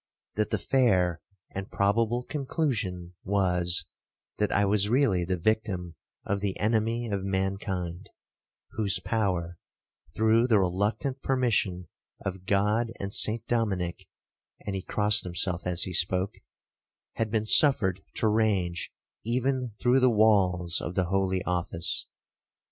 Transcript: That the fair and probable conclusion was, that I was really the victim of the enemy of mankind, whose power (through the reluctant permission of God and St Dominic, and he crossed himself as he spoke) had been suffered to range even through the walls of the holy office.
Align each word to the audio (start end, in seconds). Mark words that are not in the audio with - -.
That 0.33 0.49
the 0.49 0.57
fair 0.57 1.21
and 1.53 1.69
probable 1.71 2.23
conclusion 2.23 3.13
was, 3.23 3.85
that 4.37 4.51
I 4.51 4.65
was 4.65 4.89
really 4.89 5.25
the 5.25 5.37
victim 5.37 5.95
of 6.25 6.41
the 6.41 6.59
enemy 6.59 7.07
of 7.09 7.23
mankind, 7.23 8.09
whose 8.71 8.99
power 8.99 9.59
(through 10.15 10.47
the 10.47 10.57
reluctant 10.57 11.21
permission 11.21 11.87
of 12.25 12.47
God 12.47 12.91
and 12.99 13.13
St 13.13 13.45
Dominic, 13.45 14.07
and 14.65 14.75
he 14.75 14.81
crossed 14.81 15.23
himself 15.23 15.67
as 15.67 15.83
he 15.83 15.93
spoke) 15.93 16.33
had 17.17 17.29
been 17.29 17.45
suffered 17.45 18.01
to 18.15 18.27
range 18.27 18.91
even 19.23 19.75
through 19.79 19.99
the 19.99 20.09
walls 20.09 20.81
of 20.81 20.95
the 20.95 21.09
holy 21.09 21.43
office. 21.43 22.07